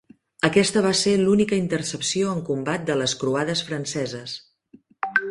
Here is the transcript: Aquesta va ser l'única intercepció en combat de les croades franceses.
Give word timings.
Aquesta 0.47 0.81
va 0.85 0.91
ser 0.99 1.11
l'única 1.23 1.59
intercepció 1.63 2.31
en 2.37 2.41
combat 2.47 2.87
de 2.87 2.95
les 3.01 3.13
croades 3.25 3.61
franceses. 3.67 4.33